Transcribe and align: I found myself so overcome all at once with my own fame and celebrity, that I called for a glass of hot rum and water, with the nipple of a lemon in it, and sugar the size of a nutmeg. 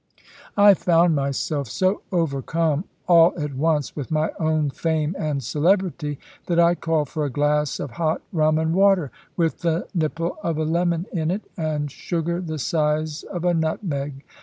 I 0.57 0.73
found 0.73 1.13
myself 1.13 1.67
so 1.67 2.01
overcome 2.11 2.85
all 3.07 3.33
at 3.39 3.53
once 3.53 3.95
with 3.95 4.09
my 4.09 4.31
own 4.39 4.71
fame 4.71 5.15
and 5.19 5.43
celebrity, 5.43 6.17
that 6.47 6.57
I 6.59 6.73
called 6.73 7.07
for 7.07 7.23
a 7.23 7.29
glass 7.29 7.79
of 7.79 7.91
hot 7.91 8.23
rum 8.33 8.57
and 8.57 8.73
water, 8.73 9.11
with 9.37 9.59
the 9.59 9.87
nipple 9.93 10.37
of 10.41 10.57
a 10.57 10.63
lemon 10.63 11.05
in 11.13 11.29
it, 11.29 11.43
and 11.55 11.91
sugar 11.91 12.41
the 12.41 12.57
size 12.57 13.21
of 13.21 13.45
a 13.45 13.53
nutmeg. 13.53 14.23